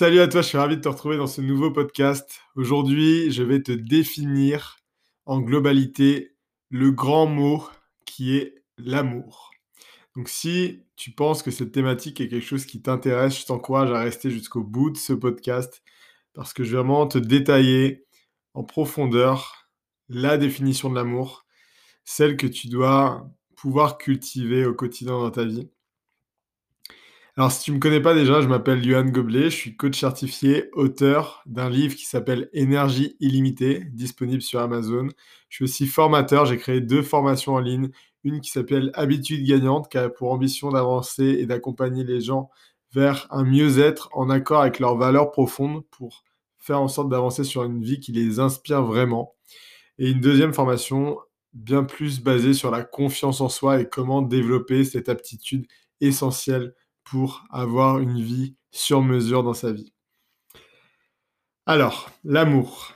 Salut 0.00 0.20
à 0.20 0.28
toi, 0.28 0.40
je 0.40 0.46
suis 0.46 0.56
ravi 0.56 0.78
de 0.78 0.80
te 0.80 0.88
retrouver 0.88 1.18
dans 1.18 1.26
ce 1.26 1.42
nouveau 1.42 1.70
podcast. 1.70 2.40
Aujourd'hui, 2.56 3.30
je 3.30 3.42
vais 3.42 3.62
te 3.62 3.70
définir 3.70 4.78
en 5.26 5.42
globalité 5.42 6.34
le 6.70 6.90
grand 6.90 7.26
mot 7.26 7.68
qui 8.06 8.34
est 8.34 8.64
l'amour. 8.78 9.50
Donc 10.16 10.30
si 10.30 10.86
tu 10.96 11.10
penses 11.10 11.42
que 11.42 11.50
cette 11.50 11.72
thématique 11.72 12.18
est 12.22 12.28
quelque 12.28 12.46
chose 12.46 12.64
qui 12.64 12.80
t'intéresse, 12.80 13.40
je 13.40 13.44
t'encourage 13.44 13.90
à 13.90 14.00
rester 14.00 14.30
jusqu'au 14.30 14.62
bout 14.62 14.88
de 14.88 14.96
ce 14.96 15.12
podcast 15.12 15.82
parce 16.32 16.54
que 16.54 16.64
je 16.64 16.70
vais 16.70 16.76
vraiment 16.78 17.06
te 17.06 17.18
détailler 17.18 18.06
en 18.54 18.64
profondeur 18.64 19.68
la 20.08 20.38
définition 20.38 20.88
de 20.88 20.94
l'amour, 20.94 21.44
celle 22.06 22.38
que 22.38 22.46
tu 22.46 22.68
dois 22.68 23.28
pouvoir 23.54 23.98
cultiver 23.98 24.64
au 24.64 24.72
quotidien 24.72 25.12
dans 25.12 25.30
ta 25.30 25.44
vie. 25.44 25.68
Alors, 27.36 27.52
si 27.52 27.62
tu 27.62 27.70
ne 27.70 27.76
me 27.76 27.80
connais 27.80 28.00
pas 28.00 28.14
déjà, 28.14 28.40
je 28.40 28.48
m'appelle 28.48 28.82
Johan 28.82 29.04
Goblet, 29.04 29.44
je 29.44 29.56
suis 29.56 29.76
coach 29.76 29.98
certifié, 29.98 30.68
auteur 30.72 31.42
d'un 31.46 31.70
livre 31.70 31.94
qui 31.94 32.04
s'appelle 32.04 32.50
Énergie 32.52 33.16
illimitée, 33.20 33.84
disponible 33.92 34.42
sur 34.42 34.60
Amazon. 34.60 35.08
Je 35.48 35.56
suis 35.56 35.64
aussi 35.64 35.86
formateur, 35.86 36.44
j'ai 36.46 36.58
créé 36.58 36.80
deux 36.80 37.02
formations 37.02 37.54
en 37.54 37.60
ligne, 37.60 37.90
une 38.24 38.40
qui 38.40 38.50
s'appelle 38.50 38.90
Habitude 38.94 39.46
gagnante, 39.46 39.88
qui 39.90 39.96
a 39.96 40.08
pour 40.08 40.32
ambition 40.32 40.70
d'avancer 40.70 41.24
et 41.24 41.46
d'accompagner 41.46 42.04
les 42.04 42.20
gens 42.20 42.50
vers 42.92 43.28
un 43.30 43.44
mieux-être 43.44 44.10
en 44.12 44.28
accord 44.28 44.62
avec 44.62 44.80
leurs 44.80 44.96
valeurs 44.96 45.30
profondes 45.30 45.84
pour 45.90 46.24
faire 46.58 46.80
en 46.80 46.88
sorte 46.88 47.08
d'avancer 47.08 47.44
sur 47.44 47.62
une 47.62 47.82
vie 47.82 48.00
qui 48.00 48.12
les 48.12 48.40
inspire 48.40 48.82
vraiment. 48.82 49.34
Et 49.98 50.10
une 50.10 50.20
deuxième 50.20 50.52
formation 50.52 51.18
bien 51.52 51.84
plus 51.84 52.20
basée 52.20 52.54
sur 52.54 52.70
la 52.70 52.82
confiance 52.82 53.40
en 53.40 53.48
soi 53.48 53.80
et 53.80 53.88
comment 53.88 54.20
développer 54.20 54.84
cette 54.84 55.08
aptitude 55.08 55.66
essentielle 56.00 56.74
pour 57.04 57.44
avoir 57.50 57.98
une 57.98 58.20
vie 58.20 58.56
sur 58.70 59.02
mesure 59.02 59.42
dans 59.42 59.54
sa 59.54 59.72
vie. 59.72 59.92
Alors, 61.66 62.10
l'amour. 62.24 62.94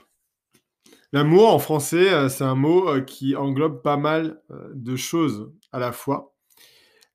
L'amour 1.15 1.53
en 1.53 1.59
français, 1.59 2.11
euh, 2.13 2.27
c'est 2.27 2.43
un 2.43 2.55
mot 2.55 2.89
euh, 2.89 2.99
qui 2.99 3.37
englobe 3.37 3.81
pas 3.81 3.95
mal 3.95 4.41
euh, 4.51 4.69
de 4.73 4.97
choses 4.97 5.49
à 5.71 5.79
la 5.79 5.93
fois. 5.93 6.33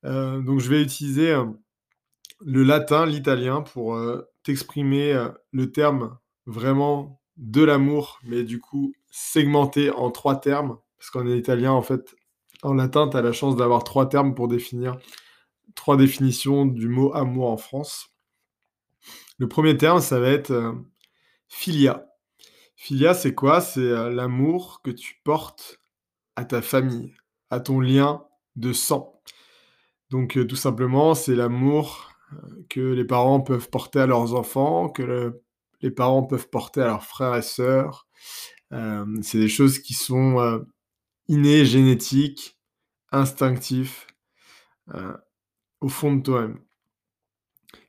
donc 0.03 0.61
je 0.61 0.71
vais 0.71 0.81
utiliser 0.81 1.37
le 2.41 2.63
latin, 2.63 3.05
l'italien 3.05 3.61
pour 3.61 4.01
t'exprimer 4.43 5.29
le 5.53 5.71
terme 5.71 6.17
vraiment 6.47 7.21
de 7.37 7.63
l'amour, 7.63 8.19
mais 8.25 8.43
du 8.43 8.61
coup 8.61 8.95
segmenté 9.11 9.91
en 9.91 10.11
trois 10.11 10.41
termes, 10.41 10.79
parce 10.97 11.11
qu'en 11.11 11.27
italien, 11.27 11.73
en 11.73 11.83
fait, 11.83 12.15
en 12.63 12.73
latin, 12.73 13.09
tu 13.09 13.17
as 13.19 13.23
la 13.23 13.33
chance 13.33 13.57
d'avoir 13.57 13.85
trois 13.85 14.09
termes 14.09 14.35
pour 14.35 14.49
définir 14.49 14.97
trois 15.75 15.97
définitions 15.97 16.67
du 16.67 16.89
mot 16.89 17.15
amour 17.15 17.51
en 17.51 17.57
France. 17.57 18.11
Le 19.39 19.49
premier 19.49 19.77
terme, 19.77 20.01
ça 20.01 20.21
va 20.21 20.29
être 20.29 20.51
euh, 20.51 20.73
filia. 21.49 22.07
Filia, 22.77 23.15
c'est 23.15 23.35
quoi? 23.35 23.61
C'est 23.61 23.81
euh, 23.81 24.11
l'amour 24.11 24.83
que 24.83 24.91
tu 24.91 25.21
portes 25.25 25.81
à 26.37 26.45
ta 26.45 26.63
famille, 26.63 27.15
à 27.51 27.61
ton 27.61 27.81
lien 27.81 28.25
de 28.57 28.73
sang. 28.73 29.21
Donc 30.11 30.37
euh, 30.37 30.47
tout 30.47 30.57
simplement, 30.57 31.15
c'est 31.15 31.35
l'amour 31.35 32.13
que 32.69 32.81
les 32.81 33.05
parents 33.05 33.41
peuvent 33.41 33.71
porter 33.71 34.01
à 34.01 34.07
leurs 34.07 34.35
enfants, 34.35 34.89
que 34.89 35.41
les 35.81 35.91
parents 35.91 36.23
peuvent 36.23 36.49
porter 36.49 36.83
à 36.83 36.87
leurs 36.87 37.05
frères 37.05 37.35
et 37.35 37.43
sœurs. 37.43 38.07
c'est 38.71 39.39
des 39.39 39.49
choses 39.49 39.81
qui 39.81 39.95
sont 39.95 40.65
innées, 41.27 41.65
génétiques, 41.65 42.57
instinctifs 43.11 44.07
au 45.81 45.89
fond 45.89 46.15
de 46.15 46.23
toi-même. 46.23 46.61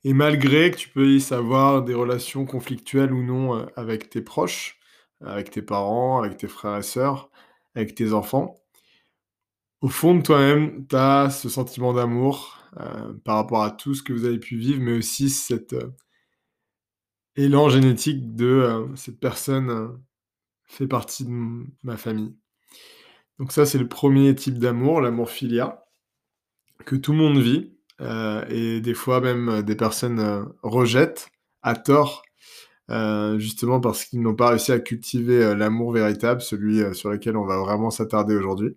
Et 0.03 0.13
malgré 0.13 0.71
que 0.71 0.77
tu 0.77 0.89
peux 0.89 1.07
y 1.13 1.21
savoir 1.21 1.83
des 1.83 1.93
relations 1.93 2.45
conflictuelles 2.45 3.13
ou 3.13 3.23
non 3.23 3.57
euh, 3.57 3.65
avec 3.75 4.09
tes 4.09 4.21
proches, 4.21 4.79
avec 5.21 5.51
tes 5.51 5.61
parents, 5.61 6.21
avec 6.21 6.37
tes 6.37 6.47
frères 6.47 6.77
et 6.77 6.83
sœurs, 6.83 7.29
avec 7.75 7.95
tes 7.95 8.13
enfants, 8.13 8.55
au 9.81 9.89
fond 9.89 10.15
de 10.15 10.21
toi-même, 10.21 10.87
tu 10.87 10.95
as 10.95 11.29
ce 11.29 11.49
sentiment 11.49 11.93
d'amour 11.93 12.59
euh, 12.79 13.13
par 13.25 13.37
rapport 13.37 13.63
à 13.63 13.71
tout 13.71 13.93
ce 13.93 14.03
que 14.03 14.13
vous 14.13 14.25
avez 14.25 14.39
pu 14.39 14.57
vivre, 14.57 14.81
mais 14.81 14.93
aussi 14.97 15.29
cet 15.29 15.73
euh, 15.73 15.95
élan 17.35 17.69
génétique 17.69 18.35
de 18.35 18.87
cette 18.95 19.19
personne 19.19 19.99
fait 20.65 20.87
partie 20.87 21.25
de 21.25 21.31
ma 21.83 21.97
famille. 21.97 22.35
Donc 23.39 23.51
ça, 23.51 23.65
c'est 23.65 23.79
le 23.79 23.87
premier 23.87 24.35
type 24.35 24.59
d'amour, 24.59 25.01
l'amour 25.01 25.29
filia, 25.29 25.85
que 26.85 26.95
tout 26.95 27.11
le 27.11 27.17
monde 27.17 27.39
vit. 27.39 27.73
Euh, 28.01 28.43
et 28.49 28.81
des 28.81 28.93
fois 28.95 29.21
même 29.21 29.49
euh, 29.49 29.61
des 29.61 29.75
personnes 29.75 30.19
euh, 30.19 30.43
rejettent 30.63 31.29
à 31.61 31.75
tort, 31.75 32.23
justement 33.37 33.79
parce 33.79 34.03
qu'ils 34.03 34.21
n'ont 34.21 34.35
pas 34.35 34.49
réussi 34.49 34.73
à 34.73 34.79
cultiver 34.79 35.55
l'amour 35.55 35.93
véritable, 35.93 36.41
celui 36.41 36.93
sur 36.93 37.09
lequel 37.09 37.37
on 37.37 37.45
va 37.45 37.57
vraiment 37.57 37.89
s'attarder 37.89 38.35
aujourd'hui. 38.35 38.75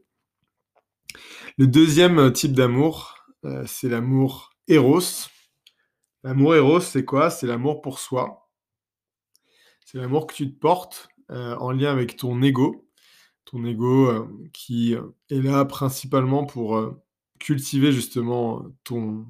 Le 1.58 1.66
deuxième 1.66 2.30
type 2.30 2.52
d'amour, 2.52 3.26
c'est 3.66 3.88
l'amour 3.88 4.52
éros. 4.68 5.00
L'amour 6.22 6.54
éros, 6.54 6.78
c'est 6.78 7.04
quoi? 7.04 7.30
C'est 7.30 7.48
l'amour 7.48 7.80
pour 7.80 7.98
soi. 7.98 8.48
C'est 9.84 9.98
l'amour 9.98 10.28
que 10.28 10.34
tu 10.34 10.52
te 10.52 10.60
portes 10.60 11.08
en 11.30 11.72
lien 11.72 11.90
avec 11.90 12.16
ton 12.16 12.40
ego. 12.40 12.86
Ton 13.46 13.64
ego 13.64 14.28
qui 14.52 14.94
est 14.94 15.42
là 15.42 15.64
principalement 15.64 16.44
pour 16.44 16.94
cultiver 17.44 17.92
justement 17.92 18.64
ton, 18.84 19.26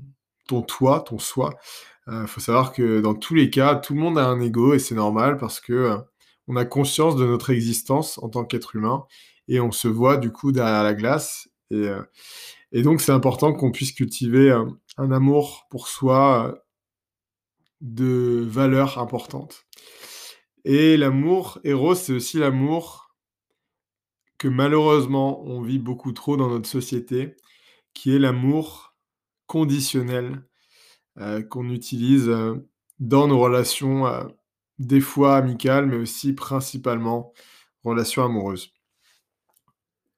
ton 0.47 0.63
toi, 0.63 1.01
ton 1.01 1.19
soi. 1.19 1.59
Il 2.07 2.15
euh, 2.15 2.27
faut 2.27 2.41
savoir 2.41 2.73
que 2.73 3.01
dans 3.01 3.15
tous 3.15 3.35
les 3.35 3.51
cas, 3.51 3.75
tout 3.75 3.95
le 3.95 4.01
monde 4.01 4.19
a 4.19 4.27
un 4.27 4.41
ego 4.41 4.73
et 4.73 4.79
c'est 4.79 4.95
normal 4.95 5.37
parce 5.37 5.61
que 5.61 5.73
euh, 5.73 5.97
on 6.47 6.55
a 6.55 6.65
conscience 6.65 7.17
de 7.17 7.27
notre 7.27 7.51
existence 7.51 8.19
en 8.19 8.29
tant 8.29 8.45
qu'être 8.45 8.77
humain 8.77 9.05
et 9.49 9.59
on 9.59 9.73
se 9.73 9.89
voit 9.89 10.17
du 10.17 10.31
coup 10.31 10.53
derrière 10.53 10.85
la 10.85 10.95
glace. 10.95 11.49
Et, 11.71 11.89
euh, 11.89 12.03
et 12.71 12.83
donc 12.83 13.01
c'est 13.01 13.13
important 13.13 13.53
qu'on 13.53 13.73
puisse 13.73 13.93
cultiver 13.93 14.53
un 14.97 15.11
amour 15.11 15.67
pour 15.69 15.89
soi 15.89 16.57
de 17.81 18.45
valeur 18.47 18.99
importante. 18.99 19.67
Et 20.65 20.97
l'amour 20.97 21.59
héros, 21.65 21.97
c'est 21.97 22.13
aussi 22.13 22.39
l'amour 22.39 23.15
que 24.39 24.47
malheureusement 24.47 25.43
on 25.45 25.63
vit 25.63 25.79
beaucoup 25.79 26.13
trop 26.13 26.37
dans 26.37 26.49
notre 26.49 26.69
société 26.69 27.35
qui 27.95 28.15
est 28.15 28.19
l'amour 28.19 28.95
conditionnel 29.47 30.43
euh, 31.21 31.43
qu'on 31.43 31.71
utilise 31.71 32.29
euh, 32.29 32.57
dans 32.99 33.29
nos 33.29 33.39
relations, 33.39 34.07
euh, 34.07 34.25
des 34.79 35.01
fois 35.01 35.37
amicales, 35.37 35.87
mais 35.87 35.97
aussi 35.97 36.33
principalement 36.33 37.33
relations 37.85 38.25
amoureuses. 38.25 38.73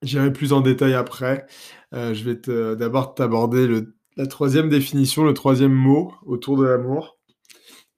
J'irai 0.03 0.33
plus 0.33 0.53
en 0.53 0.63
détail 0.63 0.95
après. 0.95 1.47
je 1.93 2.23
vais 2.25 2.77
d'abord 2.77 3.15
t'aborder 3.15 3.83
la 4.17 4.27
troisième 4.27 4.69
définition, 4.69 5.25
le 5.25 5.35
troisième 5.35 5.73
mot 5.73 6.15
autour 6.25 6.57
de 6.57 6.65
l'amour, 6.65 7.19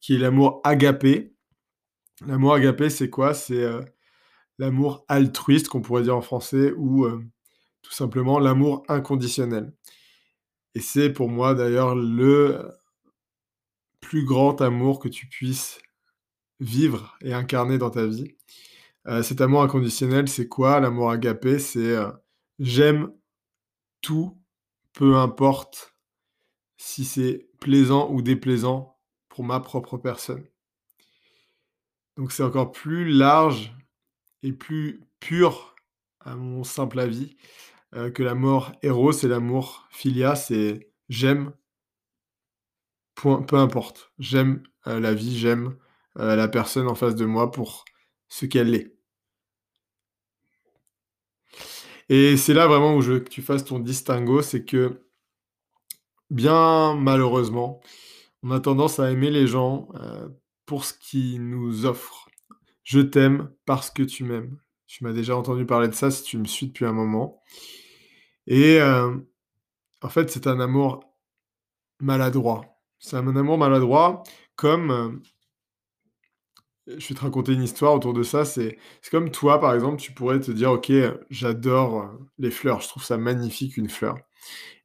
qui 0.00 0.14
est 0.14 0.18
l'amour 0.18 0.60
agapé. 0.64 1.34
L'amour 2.26 2.54
agapé, 2.54 2.88
c'est 2.88 3.10
quoi? 3.10 3.34
C'est 3.34 3.64
l'amour 4.58 5.04
altruiste, 5.08 5.68
qu'on 5.68 5.82
pourrait 5.82 6.04
dire 6.04 6.16
en 6.16 6.22
français, 6.22 6.72
ou 6.76 7.06
tout 7.82 7.92
simplement 7.92 8.38
l'amour 8.38 8.84
inconditionnel. 8.88 9.72
Et 10.74 10.80
c'est 10.80 11.10
pour 11.10 11.28
moi 11.28 11.54
d'ailleurs 11.54 11.94
le 11.94 12.70
plus 14.00 14.24
grand 14.24 14.60
amour 14.60 15.00
que 15.00 15.08
tu 15.08 15.26
puisses 15.26 15.80
vivre 16.60 17.16
et 17.22 17.32
incarner 17.32 17.78
dans 17.78 17.90
ta 17.90 18.06
vie. 18.06 18.36
Euh, 19.06 19.22
cet 19.22 19.40
amour 19.40 19.62
inconditionnel, 19.62 20.28
c'est 20.28 20.48
quoi? 20.48 20.80
L'amour 20.80 21.10
agapé, 21.10 21.58
c'est 21.58 21.96
euh, 21.96 22.10
j'aime 22.58 23.12
tout, 24.00 24.38
peu 24.92 25.16
importe 25.16 25.94
si 26.76 27.04
c'est 27.04 27.48
plaisant 27.60 28.10
ou 28.10 28.22
déplaisant 28.22 28.98
pour 29.28 29.44
ma 29.44 29.60
propre 29.60 29.98
personne. 29.98 30.44
Donc 32.16 32.32
c'est 32.32 32.42
encore 32.42 32.72
plus 32.72 33.08
large 33.08 33.74
et 34.42 34.52
plus 34.52 35.00
pur 35.20 35.74
mon 36.36 36.64
simple 36.64 37.00
avis 37.00 37.36
euh, 37.94 38.10
que 38.10 38.22
l'amour 38.22 38.72
héros, 38.82 39.12
c'est 39.12 39.28
l'amour 39.28 39.86
filia, 39.90 40.34
c'est 40.36 40.90
j'aime, 41.08 41.52
peu 43.14 43.56
importe. 43.56 44.12
J'aime 44.18 44.62
euh, 44.86 45.00
la 45.00 45.14
vie, 45.14 45.38
j'aime 45.38 45.76
euh, 46.18 46.36
la 46.36 46.48
personne 46.48 46.86
en 46.88 46.94
face 46.94 47.14
de 47.14 47.24
moi 47.24 47.50
pour 47.50 47.84
ce 48.28 48.46
qu'elle 48.46 48.74
est. 48.74 48.94
Et 52.10 52.36
c'est 52.36 52.54
là 52.54 52.66
vraiment 52.66 52.96
où 52.96 53.02
je 53.02 53.12
veux 53.12 53.20
que 53.20 53.28
tu 53.28 53.42
fasses 53.42 53.64
ton 53.64 53.78
distinguo, 53.78 54.42
c'est 54.42 54.64
que 54.64 55.02
bien 56.30 56.94
malheureusement, 56.94 57.80
on 58.42 58.50
a 58.50 58.60
tendance 58.60 58.98
à 58.98 59.10
aimer 59.10 59.30
les 59.30 59.46
gens 59.46 59.88
pour 60.66 60.84
ce 60.84 60.94
qu'ils 60.94 61.46
nous 61.48 61.86
offrent. 61.86 62.28
Je 62.84 63.00
t'aime 63.00 63.50
parce 63.66 63.90
que 63.90 64.02
tu 64.02 64.24
m'aimes. 64.24 64.58
Tu 64.88 65.04
m'as 65.04 65.12
déjà 65.12 65.36
entendu 65.36 65.66
parler 65.66 65.86
de 65.88 65.92
ça 65.94 66.10
si 66.10 66.22
tu 66.24 66.38
me 66.38 66.46
suis 66.46 66.66
depuis 66.68 66.86
un 66.86 66.92
moment. 66.94 67.42
Et 68.46 68.80
en 68.80 69.48
fait, 70.08 70.30
c'est 70.30 70.46
un 70.46 70.60
amour 70.60 71.00
maladroit. 72.00 72.78
C'est 72.98 73.16
un 73.16 73.36
amour 73.36 73.58
maladroit 73.58 74.22
comme 74.56 75.22
je 76.86 77.08
vais 77.08 77.14
te 77.14 77.20
raconter 77.20 77.52
une 77.52 77.62
histoire 77.62 77.94
autour 77.94 78.14
de 78.14 78.22
ça. 78.22 78.44
C'est 78.44 78.78
comme 79.10 79.30
toi, 79.30 79.60
par 79.60 79.74
exemple, 79.74 80.00
tu 80.00 80.12
pourrais 80.12 80.40
te 80.40 80.50
dire: 80.50 80.72
«OK, 80.72 80.90
j'adore, 81.30 82.02
heu, 82.02 82.08
les 82.38 82.50
fleurs, 82.50 82.80
je 82.80 82.88
trouve 82.88 83.04
ça 83.04 83.18
magnifique 83.18 83.76
une 83.76 83.88
fleur». 83.90 84.16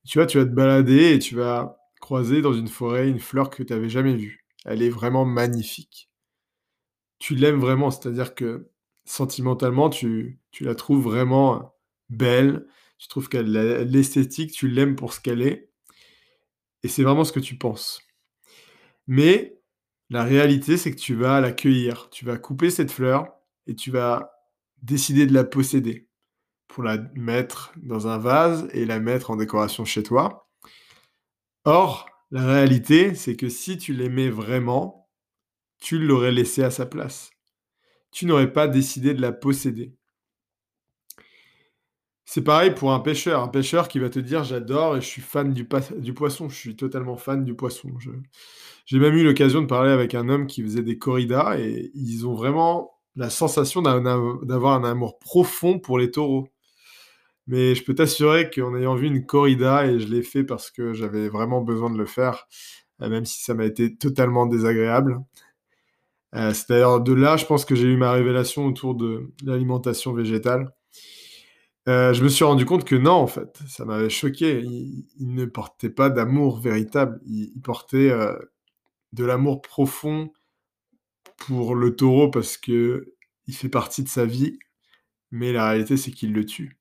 Tu 0.07 0.19
vois, 0.19 0.27
tu 0.27 0.37
vas 0.39 0.45
te 0.45 0.51
balader 0.51 1.13
et 1.15 1.19
tu 1.19 1.35
vas 1.35 1.77
croiser 2.01 2.41
dans 2.41 2.53
une 2.53 2.67
forêt 2.69 3.09
une 3.09 3.19
fleur 3.19 3.49
que 3.49 3.63
tu 3.63 3.73
avais 3.73 3.89
jamais 3.89 4.15
vue. 4.15 4.45
Elle 4.65 4.81
est 4.83 4.89
vraiment 4.89 5.25
magnifique. 5.25 6.09
Tu 7.19 7.35
l'aimes 7.35 7.59
vraiment, 7.59 7.89
c'est-à-dire 7.91 8.35
que 8.35 8.69
sentimentalement, 9.05 9.89
tu 9.89 10.39
tu 10.51 10.63
la 10.65 10.75
trouves 10.75 11.03
vraiment 11.03 11.75
belle, 12.09 12.67
tu 12.99 13.07
trouves 13.07 13.29
qu'elle 13.29 13.55
a 13.57 13.83
l'esthétique, 13.83 14.51
tu 14.51 14.67
l'aimes 14.67 14.95
pour 14.95 15.13
ce 15.13 15.19
qu'elle 15.21 15.41
est 15.41 15.69
et 16.83 16.87
c'est 16.87 17.03
vraiment 17.03 17.23
ce 17.23 17.31
que 17.31 17.39
tu 17.39 17.57
penses. 17.57 18.01
Mais 19.07 19.57
la 20.09 20.23
réalité, 20.23 20.77
c'est 20.77 20.91
que 20.91 20.99
tu 20.99 21.15
vas 21.15 21.41
l'accueillir. 21.41 22.09
Tu 22.11 22.25
vas 22.25 22.37
couper 22.37 22.69
cette 22.69 22.91
fleur 22.91 23.33
et 23.67 23.75
tu 23.75 23.89
vas 23.91 24.33
décider 24.81 25.25
de 25.25 25.33
la 25.33 25.45
posséder 25.45 26.09
pour 26.67 26.83
la 26.83 26.97
mettre 27.15 27.73
dans 27.77 28.07
un 28.07 28.17
vase 28.17 28.67
et 28.73 28.85
la 28.85 28.99
mettre 28.99 29.31
en 29.31 29.37
décoration 29.37 29.85
chez 29.85 30.03
toi. 30.03 30.49
Or, 31.65 32.09
la 32.31 32.45
réalité, 32.45 33.15
c'est 33.15 33.35
que 33.35 33.49
si 33.49 33.77
tu 33.77 33.93
l'aimais 33.93 34.29
vraiment, 34.29 35.09
tu 35.79 35.99
l'aurais 35.99 36.31
laissée 36.31 36.63
à 36.63 36.71
sa 36.71 36.85
place. 36.85 37.32
Tu 38.13 38.25
n'aurais 38.25 38.53
pas 38.53 38.69
décidé 38.69 39.13
de 39.13 39.21
la 39.21 39.33
posséder. 39.33 39.93
C'est 42.25 42.43
pareil 42.43 42.71
pour 42.73 42.93
un 42.93 42.99
pêcheur, 42.99 43.41
un 43.43 43.47
pêcheur 43.49 43.87
qui 43.87 43.99
va 43.99 44.09
te 44.09 44.19
dire: 44.19 44.43
«J'adore 44.43 44.97
et 44.97 45.01
je 45.01 45.05
suis 45.07 45.21
fan 45.21 45.53
du 45.53 45.65
poisson, 46.13 46.49
je 46.49 46.55
suis 46.55 46.75
totalement 46.75 47.17
fan 47.17 47.43
du 47.43 47.53
poisson». 47.55 47.89
J'ai 48.85 48.99
même 48.99 49.15
eu 49.15 49.23
l'occasion 49.23 49.61
de 49.61 49.67
parler 49.67 49.91
avec 49.91 50.15
un 50.15 50.29
homme 50.29 50.47
qui 50.47 50.63
faisait 50.63 50.83
des 50.83 50.97
corridas 50.97 51.57
et 51.59 51.91
ils 51.95 52.25
ont 52.27 52.33
vraiment 52.33 52.91
la 53.15 53.29
sensation 53.29 53.81
d'avoir 53.81 54.73
un 54.75 54.83
amour 54.83 55.19
profond 55.19 55.79
pour 55.79 55.97
les 55.99 56.11
taureaux. 56.11 56.47
Mais 57.47 57.75
je 57.75 57.83
peux 57.83 57.95
t'assurer 57.95 58.49
qu'en 58.49 58.75
ayant 58.75 58.95
vu 58.95 59.07
une 59.07 59.25
corrida 59.25 59.85
et 59.87 59.99
je 59.99 60.07
l'ai 60.07 60.23
fait 60.23 60.43
parce 60.43 60.71
que 60.71 60.93
j'avais 60.93 61.29
vraiment 61.29 61.61
besoin 61.61 61.89
de 61.89 61.97
le 61.97 62.05
faire, 62.05 62.47
heu, 63.01 63.09
même 63.09 63.25
si 63.25 63.43
ça 63.43 63.53
m'a 63.53 63.65
été 63.65 63.95
totalement 63.97 64.45
désagréable. 64.47 65.19
Heu, 66.35 66.53
c'est 66.53 66.69
d'ailleurs 66.69 67.01
de 67.01 67.13
là, 67.13 67.37
je 67.37 67.45
pense 67.45 67.65
que 67.65 67.75
j'ai 67.75 67.87
eu 67.87 67.97
ma 67.97 68.11
révélation 68.11 68.65
autour 68.67 68.95
de 68.95 69.31
l'alimentation 69.43 70.13
végétale. 70.13 70.73
Heu, 71.87 72.13
je 72.13 72.23
me 72.23 72.29
suis 72.29 72.45
rendu 72.45 72.65
compte 72.65 72.85
que 72.85 72.95
non, 72.95 73.11
en 73.13 73.27
fait, 73.27 73.59
ça 73.67 73.83
m'avait 73.85 74.09
choqué. 74.09 74.61
Il 74.61 75.05
il 75.19 75.33
ne 75.33 75.45
portait 75.45 75.89
pas 75.89 76.09
d'amour 76.09 76.59
véritable. 76.59 77.19
Il 77.25 77.51
il 77.55 77.61
portait, 77.61 78.09
heu, 78.11 78.51
de 79.13 79.25
l'amour 79.25 79.61
profond 79.63 80.31
pour 81.37 81.75
le 81.75 81.95
taureau 81.95 82.29
parce 82.29 82.57
qu'il 82.57 83.03
fait 83.51 83.69
partie 83.69 84.03
de 84.03 84.09
sa 84.09 84.25
vie, 84.25 84.57
mais 85.31 85.53
la 85.53 85.69
réalité, 85.69 85.97
c'est 85.97 86.11
qu'il 86.11 86.33
le 86.33 86.45
tue. 86.45 86.79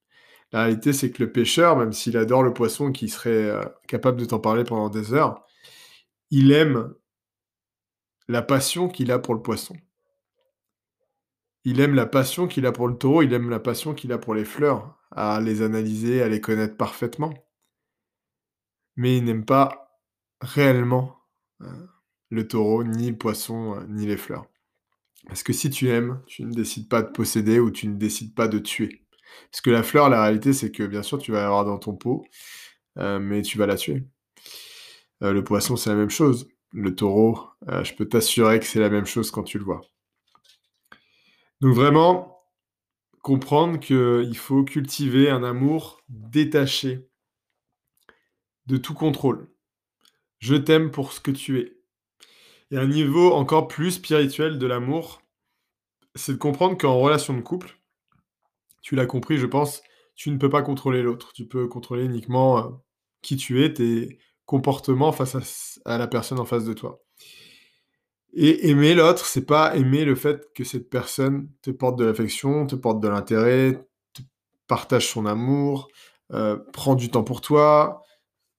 La 0.53 0.65
réalité, 0.65 0.93
c'est 0.93 1.11
que 1.13 1.23
le 1.25 1.33
pêcheur, 1.33 1.77
même 1.77 1.93
s'il 1.93 2.17
adore 2.19 2.43
le 2.45 2.55
poisson 2.55 2.91
et 2.91 2.93
qu'il 2.93 3.11
serait, 3.11 3.53
capable 3.89 4.21
de 4.21 4.27
t'en 4.27 4.41
parler 4.41 4.65
pendant 4.65 4.91
des 4.91 5.15
heures, 5.15 5.45
il 6.31 6.53
aime 6.53 6.95
la 8.29 8.43
passion 8.43 8.89
qu'il 8.89 9.13
a 9.13 9.19
pour 9.21 9.35
le 9.35 9.43
poisson. 9.43 9.77
Il 11.65 11.81
aime 11.81 11.97
la 11.97 12.07
passion 12.07 12.47
qu'il 12.47 12.67
a 12.67 12.71
pour 12.71 12.87
le 12.87 12.97
taureau, 12.97 13.21
il 13.23 13.33
aime 13.33 13.51
la 13.51 13.59
passion 13.59 13.95
qu'il 13.95 14.13
a 14.13 14.19
pour 14.19 14.33
les 14.33 14.45
fleurs, 14.45 14.97
à 15.11 15.41
les 15.41 15.63
analyser, 15.63 16.23
à 16.23 16.29
les 16.29 16.41
connaître 16.41 16.77
parfaitement. 16.77 17.35
Mais 18.97 19.19
il 19.19 19.25
n'aime 19.25 19.45
pas 19.45 19.99
réellement, 20.41 21.17
heu, 21.63 21.89
le 22.31 22.47
taureau, 22.49 22.85
ni 22.85 23.11
le 23.11 23.17
poisson, 23.17 23.77
heu, 23.77 23.87
ni 23.89 24.07
les 24.07 24.17
fleurs. 24.17 24.47
Parce 25.29 25.43
que 25.43 25.53
si 25.55 25.71
tu 25.71 25.91
aimes, 25.91 26.23
tu 26.27 26.45
ne 26.45 26.53
décides 26.53 26.89
pas 26.89 27.03
de 27.03 27.11
posséder 27.11 27.61
ou 27.61 27.71
tu 27.71 27.89
ne 27.89 27.97
décides 27.97 28.35
pas 28.35 28.49
de 28.49 28.59
tuer. 28.61 29.05
Parce 29.53 29.63
que 29.63 29.71
la 29.71 29.83
fleur, 29.85 30.11
la 30.11 30.23
réalité, 30.23 30.53
c'est 30.53 30.73
que 30.73 30.85
bien 30.85 31.03
sûr, 31.03 31.19
tu 31.19 31.33
vas 31.33 31.43
l'avoir 31.43 31.65
dans 31.67 31.79
ton 31.79 31.95
pot, 31.97 32.25
heu, 32.99 33.19
mais 33.21 33.43
tu 33.43 33.59
vas 33.59 33.67
la 33.67 33.77
tuer. 33.77 34.05
Le 35.21 35.43
poisson, 35.45 35.77
c'est 35.77 35.91
la 35.91 35.97
même 35.97 36.11
chose. 36.11 36.49
Le 36.73 36.95
taureau, 36.95 37.39
heu, 37.69 37.85
je 37.85 37.95
peux 37.95 38.09
t'assurer 38.09 38.59
que 38.59 38.67
c'est 38.67 38.81
la 38.81 38.91
même 38.91 39.07
chose 39.07 39.31
quand 39.31 39.43
tu 39.43 39.59
le 39.59 39.65
vois. 39.65 39.83
Donc 41.61 41.75
vraiment, 41.75 42.43
comprendre 43.23 43.79
qu'il 43.79 44.37
faut 44.37 44.65
cultiver 44.65 45.31
un 45.31 45.45
amour 45.45 46.01
détaché 46.09 47.09
de 48.67 48.77
tout 48.77 48.95
contrôle. 48.95 49.49
Je 50.39 50.55
t'aime 50.57 50.91
pour 50.91 51.13
ce 51.13 51.21
que 51.21 51.31
tu 51.31 51.61
es. 51.61 51.77
Et 52.71 52.79
un 52.79 52.87
niveau 52.87 53.33
encore 53.33 53.69
plus 53.69 53.93
spirituel 53.93 54.59
de 54.59 54.67
l'amour, 54.67 55.23
c'est 56.15 56.33
de 56.33 56.39
comprendre 56.39 56.77
qu'en 56.79 56.99
relation 56.99 57.35
de 57.35 57.41
couple, 57.41 57.79
tu 58.83 58.97
l'as 58.97 59.07
compris, 59.07 59.39
je 59.39 59.47
pense, 59.47 59.83
tu 60.15 60.31
ne 60.31 60.39
peux 60.39 60.51
pas 60.51 60.63
contrôler 60.63 61.03
l'autre. 61.03 61.33
Tu 61.33 61.47
peux 61.47 61.69
contrôler 61.69 62.05
uniquement, 62.05 62.59
heu, 62.59 62.73
qui 63.23 63.37
tu 63.37 63.63
es, 63.65 64.19
comportements 64.47 65.13
face 65.13 65.81
à 65.85 65.99
la 65.99 66.07
personne 66.07 66.41
en 66.41 66.45
face 66.45 66.65
de 66.65 66.73
toi. 66.75 67.03
Et 68.35 68.71
aimer 68.71 68.95
l'autre, 68.95 69.27
c'est 69.27 69.45
pas 69.45 69.77
aimer 69.77 70.05
le 70.05 70.15
fait 70.15 70.49
que 70.55 70.65
cette 70.65 70.89
personne 70.89 71.51
te 71.61 71.71
porte 71.71 71.99
de 71.99 72.05
l'affection, 72.05 72.67
te 72.67 72.75
porte 72.77 73.01
de 73.01 73.09
l'intérêt, 73.09 73.87
partage 74.69 75.09
son 75.09 75.27
amour, 75.27 75.89
heu, 76.33 76.65
prend 76.73 76.95
du 76.97 77.11
temps 77.11 77.25
pour 77.25 77.43
toi, 77.43 78.03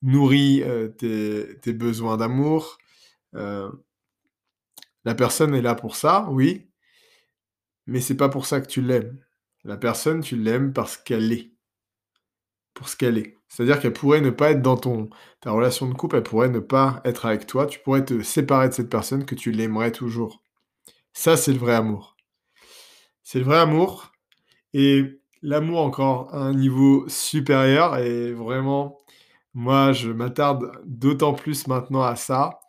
nourrit, 0.04 0.64
heu, 0.64 0.96
tes 0.98 1.74
besoins 1.74 2.18
d'amour. 2.18 2.78
Heu, 3.36 3.72
la 5.06 5.16
personne 5.16 5.56
est 5.56 5.62
là 5.62 5.76
pour 5.76 5.96
ça, 5.96 6.28
oui, 6.30 6.68
mais 7.88 8.02
c'est 8.02 8.18
pas 8.18 8.30
pour 8.30 8.46
ça 8.46 8.62
que 8.62 8.68
tu 8.68 8.82
l'aimes. 8.82 9.18
La 9.64 9.78
personne, 9.78 10.22
tu 10.22 10.36
l'aimes 10.36 10.74
parce 10.74 10.98
qu'elle 10.98 11.32
est, 11.32 11.53
pour 12.74 12.90
ce 12.90 12.96
qu'elle 12.96 13.18
est. 13.18 13.38
C'est-à-dire 13.48 13.80
qu'elle 13.80 13.94
pourrait 13.94 14.22
ne 14.22 14.30
pas 14.30 14.52
être 14.52 14.62
dans 14.62 14.78
ton 14.78 15.10
ta 15.42 15.52
relation 15.52 15.88
de 15.88 15.94
couple, 15.94 16.18
elle 16.18 16.24
pourrait 16.24 16.50
ne 16.50 16.60
pas 16.60 17.02
être 17.06 17.26
avec 17.26 17.46
toi, 17.46 17.66
tu 17.68 17.80
pourrais 17.80 18.06
te 18.06 18.22
séparer 18.24 18.70
de 18.70 18.74
cette 18.74 18.90
personne, 18.90 19.26
que 19.26 19.36
tu 19.36 19.52
l'aimerais 19.52 19.92
toujours. 19.92 20.42
Ça, 21.14 21.38
c'est 21.38 21.54
le 21.54 21.60
vrai 21.60 21.76
amour. 21.76 22.16
C'est 23.24 23.40
le 23.40 23.46
vrai 23.46 23.60
amour 23.60 24.12
et 24.74 25.22
l'amour 25.42 25.82
encore 25.82 26.34
à 26.34 26.40
un 26.40 26.54
niveau 26.54 27.08
supérieur 27.08 27.98
et 27.98 28.34
vraiment, 28.34 28.98
moi, 29.54 29.92
je 29.92 30.10
m'attarde 30.10 30.72
d'autant 30.86 31.34
plus 31.34 31.68
maintenant 31.68 32.02
à 32.02 32.16
ça, 32.16 32.60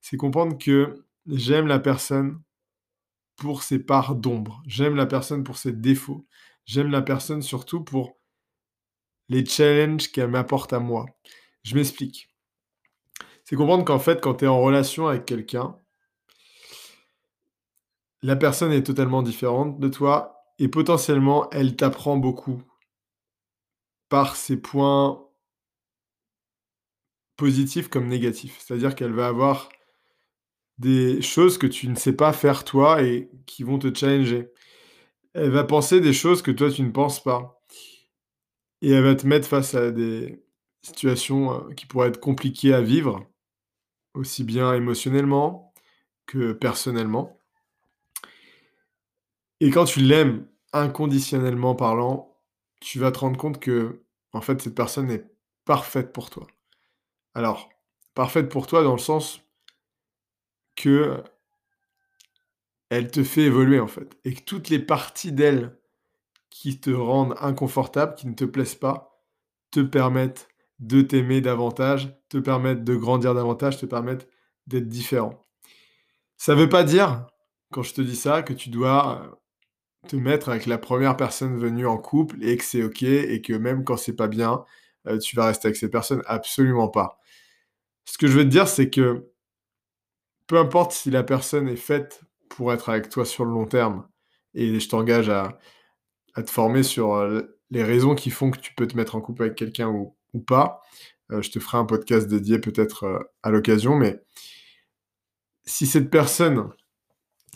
c'est 0.00 0.16
comprendre 0.16 0.58
que 0.58 1.04
j'aime 1.26 1.66
la 1.66 1.78
personne 1.78 2.40
pour 3.36 3.62
ses 3.62 3.78
parts 3.78 4.16
d'ombre. 4.16 4.62
J'aime 4.66 4.96
la 4.96 5.06
personne 5.06 5.44
pour 5.44 5.56
ses 5.56 5.72
défauts. 5.72 6.26
J'aime 6.64 6.90
la 6.90 7.02
personne 7.02 7.42
surtout 7.42 7.82
pour 7.82 8.16
les 9.28 9.44
challenges 9.44 10.10
qu'elle 10.10 10.28
m'apporte 10.28 10.72
à 10.72 10.78
moi. 10.78 11.06
Je 11.62 11.74
m'explique. 11.74 12.28
C'est 13.44 13.56
comprendre 13.56 13.84
qu'en 13.84 13.98
fait, 13.98 14.20
quand 14.20 14.34
tu 14.36 14.44
es 14.44 14.48
en 14.48 14.60
relation 14.60 15.08
avec 15.08 15.26
quelqu'un 15.26 15.76
la 18.22 18.36
personne 18.36 18.72
est 18.72 18.84
totalement 18.84 19.22
différente 19.22 19.80
de 19.80 19.88
toi 19.88 20.44
et 20.58 20.68
potentiellement, 20.68 21.50
elle 21.50 21.76
t'apprend 21.76 22.16
beaucoup 22.16 22.62
par 24.08 24.36
ses 24.36 24.60
points 24.60 25.26
positifs 27.36 27.88
comme 27.88 28.06
négatifs. 28.06 28.58
C'est-à-dire 28.60 28.94
qu'elle 28.94 29.12
va 29.12 29.26
avoir 29.26 29.68
des 30.78 31.20
choses 31.20 31.58
que 31.58 31.66
tu 31.66 31.88
ne 31.88 31.96
sais 31.96 32.14
pas 32.14 32.32
faire 32.32 32.64
toi 32.64 33.02
et 33.02 33.30
qui 33.46 33.64
vont 33.64 33.78
te 33.78 33.92
challenger. 33.92 34.50
Elle 35.34 35.50
va 35.50 35.64
penser 35.64 36.00
des 36.00 36.12
choses 36.12 36.42
que 36.42 36.50
toi 36.50 36.70
tu 36.70 36.82
ne 36.82 36.90
penses 36.90 37.22
pas 37.22 37.61
et 38.82 38.90
elle 38.90 39.04
va 39.04 39.14
te 39.14 39.26
mettre 39.26 39.48
face 39.48 39.74
à 39.74 39.90
des 39.90 40.44
situations, 40.82 41.68
heu, 41.70 41.74
qui 41.74 41.86
pourraient 41.86 42.08
être 42.08 42.20
compliquées 42.20 42.74
à 42.74 42.82
vivre, 42.82 43.24
aussi 44.14 44.44
bien 44.44 44.74
émotionnellement 44.74 45.72
que 46.26 46.52
personnellement. 46.52 47.38
Et 49.60 49.70
quand 49.70 49.84
tu 49.84 50.00
l'aimes 50.00 50.46
inconditionnellement 50.72 51.74
parlant, 51.74 52.36
tu 52.80 52.98
vas 52.98 53.12
te 53.12 53.20
rendre 53.20 53.38
compte 53.38 53.64
qu'en 53.64 54.40
fait, 54.40 54.60
cette 54.60 54.74
personne 54.74 55.10
est 55.10 55.24
parfaite 55.64 56.12
pour 56.12 56.30
toi. 56.30 56.48
Alors, 57.34 57.70
parfaite 58.14 58.48
pour 58.48 58.66
toi 58.66 58.82
dans 58.82 58.92
le 58.92 58.98
sens 58.98 59.40
que 60.74 61.22
elle 62.90 63.10
te 63.10 63.22
fait 63.24 63.42
évoluer, 63.42 63.80
en 63.80 63.86
fait 63.86 64.18
et 64.24 64.34
que 64.34 64.42
toutes 64.42 64.68
les 64.68 64.78
parties 64.78 65.32
d'elle 65.32 65.78
qui 66.52 66.80
te 66.80 66.90
rendent 66.90 67.34
inconfortable, 67.40 68.14
qui 68.14 68.28
ne 68.28 68.34
te 68.34 68.44
plaisent 68.44 68.74
pas, 68.76 69.20
te 69.72 69.80
permettent 69.80 70.48
de 70.80 71.02
t'aimer 71.02 71.40
davantage, 71.40 72.16
te 72.30 72.38
permettent 72.38 72.84
de 72.84 72.96
grandir 72.96 73.34
davantage, 73.34 73.78
te 73.78 73.86
permettent 73.86 74.28
d'être 74.66 74.88
différent. 74.88 75.40
Ça 76.38 76.54
veut 76.54 76.68
pas 76.68 76.84
dire, 76.84 77.26
quand 77.72 77.82
je 77.82 77.94
te 77.94 78.00
dis 78.02 78.16
ça, 78.16 78.42
que 78.42 78.52
tu 78.52 78.70
dois, 78.70 79.22
heu, 79.26 79.36
te 80.08 80.16
mettre 80.16 80.50
avec 80.50 80.66
la 80.66 80.78
1re 80.78 81.16
personne 81.16 81.58
venue 81.58 81.86
en 81.86 81.98
couple 81.98 82.42
et 82.44 82.56
que 82.58 82.64
c'est 82.64 82.82
OK 82.84 83.02
et 83.04 83.42
que 83.42 83.54
même 83.54 83.84
quand 83.84 83.96
c'est 83.98 84.16
pas 84.16 84.28
bien, 84.28 84.64
heu, 85.08 85.18
tu 85.18 85.36
vas 85.36 85.46
rester 85.46 85.68
avec 85.68 85.76
cette 85.76 85.92
personne, 85.92 86.22
absolument 86.26 86.88
pas. 86.88 87.20
Ce 88.06 88.18
que 88.18 88.28
je 88.28 88.38
veux 88.38 88.44
te 88.44 88.50
dire, 88.50 88.68
c'est 88.68 88.90
que 88.90 89.28
peu 90.48 90.58
importe 90.58 90.92
si 90.92 91.10
la 91.10 91.22
personne 91.22 91.68
est 91.68 91.76
faite 91.76 92.22
pour 92.48 92.72
être 92.72 92.88
avec 92.88 93.08
toi 93.08 93.24
sur 93.24 93.44
le 93.44 93.52
long 93.52 93.66
terme. 93.66 94.06
Et 94.54 94.78
je 94.80 94.88
t'engage 94.88 95.28
à, 95.28 95.58
te 96.40 96.50
former 96.50 96.82
sur 96.82 97.14
euh, 97.14 97.58
les 97.70 97.82
raisons 97.82 98.14
qui 98.14 98.30
font 98.30 98.50
que 98.50 98.58
tu 98.58 98.74
peux 98.74 98.86
te 98.86 98.96
mettre 98.96 99.14
en 99.16 99.20
couple 99.20 99.42
avec 99.42 99.54
quelqu'un 99.54 99.88
ou, 99.88 100.16
pas. 100.46 100.80
Euh, 101.30 101.42
je 101.42 101.50
te 101.50 101.58
ferai 101.58 101.78
un 101.78 101.84
podcast 101.84 102.26
dédié 102.28 102.58
peut-être 102.58 103.04
euh, 103.04 103.18
à 103.42 103.50
l'occasion, 103.50 103.96
mais 103.96 104.20
si 105.64 105.86
cette 105.86 106.10
personne 106.10 106.70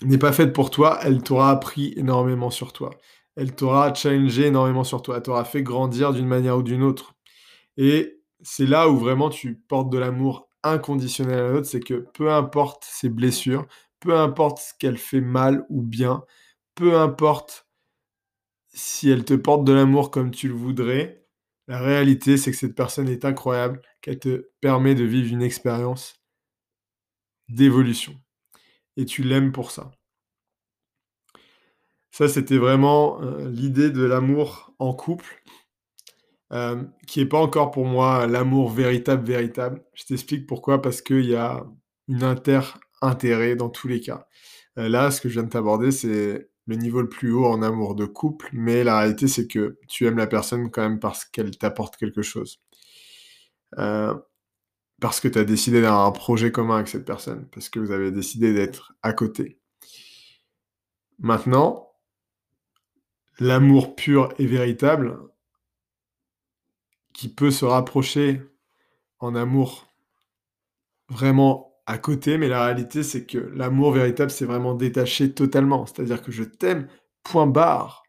n'est 0.03 0.19
pas 0.19 0.33
faite 0.33 0.53
pour 0.53 0.71
toi, 0.71 0.99
elle 1.03 1.23
t'aura 1.23 1.51
appris 1.51 1.95
énormément 1.97 2.51
sur 2.51 2.73
toi. 2.73 2.91
Elle 3.37 3.55
t'aura 3.55 3.95
challengé 3.95 4.47
énormément 4.47 4.85
sur 4.85 5.03
toi. 5.03 5.17
Elle 5.17 5.23
t'aura 5.23 5.45
fait 5.45 5.63
grandir 5.63 6.13
d'une 6.13 6.27
manière 6.27 6.59
ou 6.59 6.63
d'une 6.63 6.83
autre. 6.83 7.15
Et 7.77 8.21
c'est 8.43 8.67
là 8.67 8.89
où 8.89 8.97
vraiment 8.99 9.31
tu 9.31 9.57
portes 9.57 9.91
de 9.91 9.99
l'amour 9.99 10.49
inconditionnel 10.63 11.39
à 11.39 11.49
l'autre, 11.49 11.67
c'est 11.67 11.81
que 11.81 12.07
peu 12.15 12.33
importe 12.33 12.85
ses 12.85 13.09
blessures, 13.09 13.67
peu 14.01 14.17
importe 14.19 14.59
ce 14.59 14.73
qu'elle 14.79 14.99
fait 14.99 15.21
mal 15.21 15.65
ou 15.69 15.83
bien, 15.83 16.23
peu 16.75 16.99
importe 16.99 17.66
si 18.77 19.11
elle 19.11 19.25
te 19.25 19.35
porte 19.35 19.65
de 19.65 19.73
l'amour 19.73 20.11
comme 20.11 20.31
tu 20.31 20.49
le 20.49 20.55
voudrais, 20.55 21.27
la 21.67 21.81
réalité 21.81 22.37
c'est 22.37 22.51
que 22.51 22.57
cette 22.57 22.75
personne 22.75 23.09
est 23.09 23.25
incroyable, 23.25 23.81
qu'elle 24.03 24.19
te 24.19 24.51
permet 24.61 24.95
de 24.95 25.05
vivre 25.05 25.33
une 25.33 25.43
expérience 25.43 26.23
d'évolution. 27.49 28.15
Et 28.97 29.07
tu 29.07 29.23
l'aimes 29.23 29.53
pour 29.53 29.71
ça. 29.71 29.91
Ça, 32.11 32.29
c'était 32.29 32.59
vraiment 32.59 33.21
euh, 33.23 33.49
l'idée 33.51 33.91
de 33.91 34.03
l'amour 34.03 34.75
en 34.79 34.95
couple, 34.95 35.43
euh, 36.53 36.83
qui 37.07 37.21
n'est 37.21 37.27
pas 37.27 37.39
encore 37.39 37.71
pour 37.71 37.85
moi 37.85 38.27
l'amour 38.27 38.71
véritable, 38.71 39.27
véritable. 39.27 39.85
Je 39.95 40.05
t'explique 40.05 40.47
pourquoi, 40.47 40.81
parce 40.81 41.03
qu'il 41.03 41.27
y 41.27 41.35
a 41.35 41.67
une 42.09 42.23
inter-intérêt 42.23 43.57
dans 43.57 43.69
tous 43.69 43.89
les 43.89 44.01
cas. 44.01 44.27
Euh, 44.79 44.89
là, 44.89 45.11
ce 45.11 45.21
que 45.21 45.29
je 45.29 45.35
viens 45.35 45.43
de 45.45 45.51
t'aborder, 45.51 45.91
c'est 45.91 46.51
le 46.67 46.77
niveau 46.77 47.01
le 47.03 47.09
plus 47.09 47.33
haut 47.33 47.47
en 47.47 47.63
amour 47.63 47.95
de 47.95 48.07
couple, 48.07 48.49
mais 48.53 48.85
la 48.85 48.99
réalité, 48.99 49.29
c'est 49.29 49.47
que 49.47 49.79
tu 49.89 50.07
aimes 50.07 50.19
la 50.19 50.27
personne 50.27 50.71
quand 50.71 50.83
même 50.83 51.01
parce 51.01 51.25
qu'elle 51.25 51.57
t'apporte 51.57 51.97
quelque 51.97 52.23
chose. 52.23 52.61
parce 55.01 55.21
que 55.21 55.29
tu 55.29 55.39
as 55.39 55.45
décidé 55.45 55.83
d'avoir 55.83 56.07
un 56.07 56.13
projet 56.13 56.51
commun 56.53 56.77
avec 56.77 56.89
cette 56.89 57.05
personne, 57.05 57.49
parce 57.51 57.69
que 57.69 57.79
vous 57.81 57.91
avez 57.93 58.11
décidé 58.11 58.53
d'être 58.55 58.95
à 59.03 59.13
côté. 59.13 59.61
Maintenant, 61.19 61.93
l'amour 63.39 63.95
pur 63.97 64.33
et 64.39 64.47
véritable, 64.47 65.19
qui 67.13 67.29
peut 67.29 67.51
se 67.51 67.65
rapprocher 67.65 68.43
en 69.21 69.35
amour 69.35 69.87
vraiment 71.09 71.76
à 71.87 71.99
côté, 71.99 72.39
mais 72.39 72.49
la 72.49 72.65
réalité 72.65 73.03
c'est 73.03 73.27
que 73.27 73.39
l'amour 73.39 73.93
véritable 73.93 74.31
c'est 74.31 74.45
vraiment 74.45 74.75
détaché 74.75 75.33
totalement, 75.33 75.87
c'est-à-dire 75.87 76.23
que 76.23 76.33
je 76.33 76.45
t'aime, 76.45 76.89
point 77.23 77.47
barre. 77.47 78.05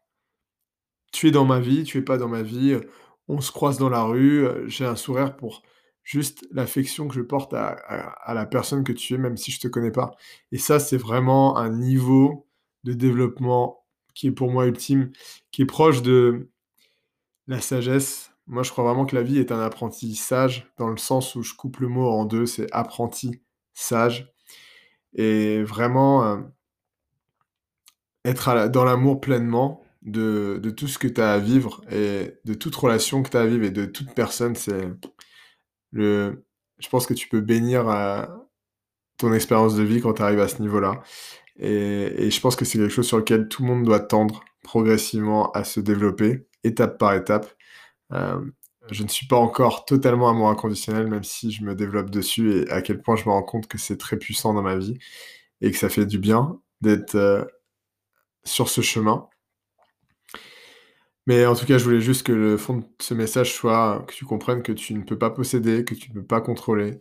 Tu 1.12 1.28
es 1.28 1.30
dans 1.30 1.44
ma 1.44 1.60
vie, 1.60 1.84
tu 1.84 1.98
es 1.98 2.02
pas 2.02 2.18
dans 2.18 2.28
ma 2.28 2.42
vie, 2.42 2.78
on 3.28 3.40
se 3.40 3.52
croise 3.52 3.78
dans 3.78 3.88
la 3.88 4.02
rue, 4.02 4.46
j'ai 4.66 4.84
un 4.84 4.96
sourire 4.96 5.36
pour 5.36 5.62
juste 6.02 6.46
l'affection 6.52 7.06
que 7.06 7.14
je 7.14 7.20
porte 7.20 7.52
à, 7.52 7.68
à, 7.68 8.34
la 8.34 8.46
personne 8.46 8.82
que 8.82 8.92
tu 8.92 9.14
es, 9.14 9.18
même 9.18 9.36
si 9.36 9.50
je 9.50 9.60
te 9.60 9.68
connais 9.68 9.90
pas. 9.90 10.12
Et 10.52 10.58
ça, 10.58 10.78
c'est 10.80 10.96
vraiment 10.96 11.58
un 11.58 11.68
niveau 11.68 12.48
de 12.84 12.94
développement 12.94 13.84
qui 14.14 14.28
est 14.28 14.32
pour 14.32 14.50
moi 14.50 14.66
ultime, 14.66 15.10
qui 15.52 15.62
est 15.62 15.66
proche 15.66 16.00
de 16.00 16.50
la 17.46 17.60
sagesse. 17.60 18.32
Moi, 18.46 18.62
je 18.62 18.70
crois 18.70 18.84
vraiment 18.84 19.04
que 19.04 19.14
la 19.14 19.22
vie 19.22 19.38
est 19.38 19.52
un 19.52 19.60
apprentissage, 19.60 20.72
dans 20.78 20.88
le 20.88 20.96
sens 20.96 21.34
où 21.34 21.42
je 21.42 21.54
coupe 21.54 21.78
le 21.78 21.88
mot 21.88 22.08
en 22.08 22.24
deux, 22.24 22.46
c'est 22.46 22.72
apprenti, 22.72 23.42
sage. 23.78 24.32
Et 25.14 25.62
vraiment, 25.62 26.24
euh, 26.24 26.36
être 28.24 28.68
dans 28.68 28.84
l'amour 28.84 29.20
pleinement 29.20 29.82
de, 30.02 30.60
tout 30.76 30.88
ce 30.88 30.98
que 30.98 31.08
tu 31.08 31.20
as 31.20 31.32
à 31.32 31.38
vivre 31.38 31.82
et 31.90 32.38
de 32.44 32.54
toute 32.54 32.74
relation 32.74 33.22
que 33.22 33.30
tu 33.30 33.36
as 33.36 33.40
à 33.42 33.46
vivre 33.46 33.64
et 33.64 33.70
de 33.70 33.84
toute 33.84 34.14
personne, 34.14 34.54
c'est 34.54 34.90
le... 35.92 36.44
Je 36.78 36.88
pense 36.88 37.06
que 37.06 37.14
tu 37.14 37.28
peux 37.28 37.40
bénir 37.40 37.88
euh, 37.88 38.24
ton 39.16 39.32
expérience 39.32 39.74
de 39.74 39.82
vie 39.82 40.00
quand 40.00 40.14
tu 40.14 40.22
arrives 40.22 40.40
à 40.40 40.48
ce 40.48 40.62
niveau-là. 40.62 41.02
Et, 41.58 42.30
je 42.30 42.40
pense 42.40 42.54
que 42.56 42.64
c'est 42.64 42.78
quelque 42.78 42.90
chose 42.90 43.08
sur 43.08 43.18
lequel 43.18 43.48
tout 43.48 43.62
le 43.62 43.68
monde 43.68 43.84
doit 43.84 44.00
tendre 44.00 44.44
progressivement 44.62 45.50
à 45.52 45.64
se 45.64 45.80
développer, 45.80 46.46
étape 46.62 46.98
par 46.98 47.14
étape. 47.14 47.52
Euh, 48.12 48.40
je 48.90 49.02
ne 49.02 49.08
suis 49.08 49.26
pas 49.26 49.36
encore 49.36 49.84
totalement 49.84 50.28
amour 50.28 50.48
inconditionnel, 50.48 51.06
même 51.06 51.24
si 51.24 51.50
je 51.50 51.62
me 51.64 51.74
développe 51.74 52.10
dessus 52.10 52.52
et 52.52 52.70
à 52.70 52.82
quel 52.82 53.02
point 53.02 53.16
je 53.16 53.24
me 53.24 53.30
rends 53.30 53.42
compte 53.42 53.66
que 53.68 53.78
c'est 53.78 53.96
très 53.98 54.16
puissant 54.18 54.54
dans 54.54 54.62
ma 54.62 54.76
vie 54.76 54.98
et 55.60 55.70
que 55.70 55.78
ça 55.78 55.88
fait 55.88 56.06
du 56.06 56.18
bien 56.18 56.60
d'être 56.80 57.14
euh, 57.16 57.44
sur 58.44 58.68
ce 58.68 58.80
chemin. 58.80 59.28
Mais 61.26 61.44
en 61.46 61.54
tout 61.54 61.66
cas, 61.66 61.76
je 61.78 61.84
voulais 61.84 62.00
juste 62.00 62.26
que 62.26 62.32
le 62.32 62.56
fond 62.56 62.78
de 62.78 62.84
ce 63.00 63.12
message 63.14 63.54
soit 63.54 64.04
que 64.08 64.14
tu 64.14 64.24
comprennes 64.24 64.62
que 64.62 64.72
tu 64.72 64.94
ne 64.94 65.02
peux 65.02 65.18
pas 65.18 65.30
posséder, 65.30 65.84
que 65.84 65.94
tu 65.94 66.08
ne 66.10 66.14
peux 66.14 66.26
pas 66.26 66.40
contrôler, 66.40 67.00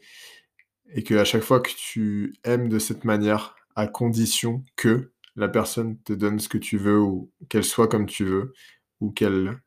et 0.94 1.04
que 1.04 1.16
à 1.16 1.26
chaque 1.26 1.44
fois 1.44 1.62
que 1.62 1.72
tu 1.72 2.34
aimes 2.44 2.70
de 2.70 2.80
cette 2.80 3.06
manière, 3.06 3.56
à 3.76 3.88
condition 3.88 4.64
que 4.76 5.14
la 5.36 5.48
personne 5.48 6.02
te 6.02 6.14
donne 6.14 6.40
ce 6.40 6.50
que 6.50 6.58
tu 6.58 6.78
veux 6.78 7.00
ou 7.00 7.32
qu'elle 7.48 7.64
soit 7.64 7.88
comme 7.88 8.08
tu 8.08 8.26
veux 8.26 8.54
ou 9.00 9.12
qu'elle 9.12 9.62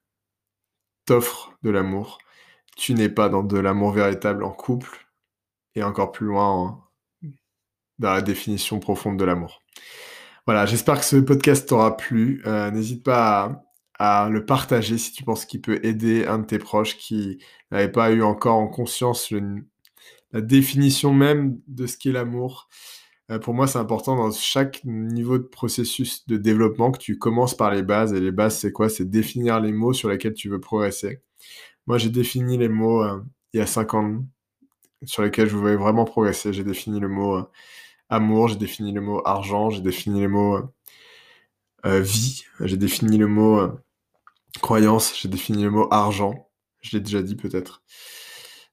t'offre 1.10 1.58
de 1.64 1.70
l'amour. 1.70 2.18
Tu 2.76 2.94
n'es 2.94 3.08
pas 3.08 3.28
dans 3.28 3.42
de 3.42 3.58
l'amour 3.58 3.90
véritable 3.90 4.44
en 4.44 4.52
couple 4.52 5.08
et 5.74 5.82
encore 5.82 6.12
plus 6.12 6.26
loin 6.26 6.84
dans 7.98 8.12
la 8.12 8.22
définition 8.22 8.78
profonde 8.78 9.18
de 9.18 9.24
l'amour. 9.24 9.60
Voilà, 10.46 10.66
j'espère 10.66 11.00
que 11.00 11.04
ce 11.04 11.16
podcast 11.16 11.68
t'aura 11.68 11.96
plu. 11.96 12.42
Euh, 12.46 12.70
n'hésite 12.70 13.02
pas 13.02 13.64
à, 13.98 14.28
le 14.30 14.46
partager 14.46 14.98
si 14.98 15.10
tu 15.10 15.24
penses 15.24 15.46
qu'il 15.46 15.60
peut 15.60 15.80
aider 15.82 16.26
un 16.26 16.38
de 16.38 16.46
tes 16.46 16.60
proches 16.60 16.96
qui 16.96 17.42
n'avait 17.72 17.90
pas 17.90 18.12
eu 18.12 18.22
encore 18.22 18.58
en 18.58 18.68
conscience 18.68 19.34
la 20.30 20.40
définition 20.40 21.12
même 21.12 21.58
de 21.66 21.88
ce 21.88 21.96
qu'est 21.96 22.12
l'amour. 22.12 22.68
Euh, 23.30 23.38
pour 23.38 23.54
moi, 23.54 23.66
c'est 23.66 23.78
important 23.78 24.16
dans 24.16 24.32
chaque 24.32 24.82
niveau 24.84 25.38
de 25.38 25.44
processus 25.44 26.26
de 26.26 26.36
développement 26.36 26.90
que 26.90 26.98
tu 26.98 27.18
commences 27.18 27.56
par 27.56 27.70
les 27.70 27.82
bases. 27.82 28.12
Et 28.12 28.20
les 28.20 28.32
bases, 28.32 28.58
c'est 28.58 28.72
quoi? 28.72 28.88
C'est 28.88 29.08
définir 29.08 29.60
les 29.60 29.72
mots 29.72 29.92
sur 29.92 30.08
lesquels 30.08 30.34
tu 30.34 30.48
veux 30.48 30.60
progresser. 30.60 31.22
Moi, 31.86 31.98
j'ai 31.98 32.10
défini 32.10 32.58
les 32.58 32.68
mots 32.68 33.02
euh, 33.02 33.22
il 33.52 33.58
y 33.58 33.62
a 33.62 33.66
5 33.66 33.94
ans 33.94 34.24
sur 35.04 35.22
lesquels 35.22 35.48
je 35.48 35.56
voulais 35.56 35.76
vraiment 35.76 36.04
progresser. 36.04 36.52
J'ai 36.52 36.64
défini 36.64 37.00
le 37.00 37.08
mot 37.08 37.36
euh, 37.36 37.44
amour, 38.10 38.48
j'ai 38.48 38.56
défini 38.56 38.92
le 38.92 39.00
mot 39.00 39.22
argent, 39.24 39.70
j'ai 39.70 39.82
défini 39.82 40.22
le 40.22 40.28
mot 40.28 40.60
vie, 41.84 42.44
j'ai 42.60 42.76
défini 42.76 43.16
le 43.18 43.26
mot 43.26 43.70
croyance, 44.60 45.14
j'ai 45.20 45.28
défini 45.28 45.64
le 45.64 45.70
mot 45.70 45.88
argent. 45.90 46.50
Je 46.82 46.96
l'ai 46.96 47.00
déjà 47.02 47.22
dit 47.22 47.36
peut-être. 47.36 47.82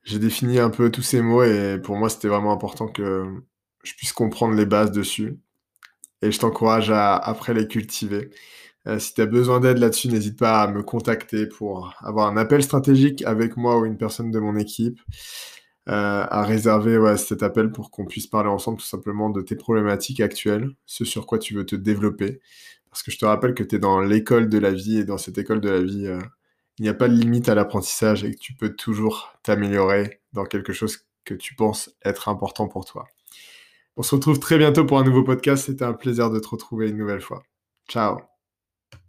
J'ai 0.03 0.19
défini 0.19 0.59
un 0.59 0.69
peu 0.69 0.91
tous 0.91 1.01
ces 1.03 1.21
mots 1.21 1.43
et 1.43 1.79
pour 1.81 1.97
moi, 1.97 2.09
c'était 2.09 2.27
vraiment 2.27 2.51
important 2.53 2.87
que 2.87 3.43
je 3.83 3.93
puisse 3.93 4.13
comprendre 4.13 4.55
les 4.55 4.65
bases 4.65 4.91
dessus. 4.91 5.39
Et 6.21 6.31
je 6.31 6.39
t'encourage 6.39 6.89
à 6.89 7.15
après 7.15 7.53
les 7.53 7.67
cultiver. 7.67 8.31
Euh, 8.87 8.99
si 8.99 9.13
tu 9.13 9.21
as 9.21 9.25
besoin 9.25 9.59
d'aide 9.59 9.77
là-dessus, 9.77 10.07
n'hésite 10.07 10.37
pas 10.39 10.61
à 10.63 10.67
me 10.67 10.81
contacter 10.83 11.45
pour 11.47 11.93
avoir 11.99 12.27
un 12.27 12.37
appel 12.37 12.63
stratégique 12.63 13.23
avec 13.25 13.57
moi 13.57 13.77
ou 13.79 13.85
une 13.85 13.97
personne 13.97 14.31
de 14.31 14.39
mon 14.39 14.57
équipe. 14.57 14.99
Euh, 15.89 16.25
à 16.29 16.43
réserver 16.43 17.15
cet 17.15 17.43
appel 17.43 17.71
pour 17.71 17.91
qu'on 17.91 18.05
puisse 18.05 18.27
parler 18.27 18.49
ensemble 18.49 18.77
tout 18.77 18.85
simplement 18.85 19.29
de 19.29 19.41
tes 19.41 19.55
problématiques 19.55 20.19
actuelles, 20.19 20.71
ce 20.85 21.05
sur 21.05 21.25
quoi 21.25 21.39
tu 21.39 21.53
veux 21.53 21.65
te 21.65 21.77
développer. 21.77 22.41
Parce 22.89 23.03
que 23.03 23.11
je 23.11 23.17
te 23.17 23.25
rappelle 23.25 23.53
que 23.53 23.63
tu 23.63 23.77
es 23.77 23.79
dans 23.79 24.01
l'école 24.01 24.49
de 24.49 24.57
la 24.57 24.71
vie 24.71 24.97
et 24.97 25.05
dans 25.05 25.17
cette 25.17 25.37
école 25.37 25.61
de 25.61 25.69
la 25.69 25.81
vie, 25.81 26.07
euh, 26.07 26.19
il 26.79 26.83
n'y 26.83 26.89
a 26.89 26.93
pas 26.93 27.07
de 27.07 27.13
limite 27.13 27.47
à 27.47 27.55
l'apprentissage 27.55 28.25
et 28.25 28.31
que 28.31 28.39
tu 28.39 28.53
peux 28.53 28.75
toujours 28.75 29.33
t'améliorer 29.43 30.21
dans 30.33 30.45
quelque 30.45 30.73
chose 30.73 31.05
que 31.23 31.33
tu 31.33 31.55
penses 31.55 31.89
être 32.03 32.27
important 32.27 32.67
pour 32.67 32.83
toi. 32.83 33.07
On 33.97 34.03
se 34.03 34.15
retrouve 34.15 34.39
très 34.39 34.57
bientôt 34.57 34.85
pour 34.85 34.99
un 34.99 35.03
nouveau 35.03 35.23
podcast. 35.23 35.65
C'était 35.65 35.83
un 35.83 35.93
plaisir 35.93 36.29
de 36.29 36.39
te 36.39 36.47
retrouver 36.47 36.89
une 36.89 36.97
nouvelle 36.97 37.21
fois. 37.21 37.41
Ciao 37.89 38.36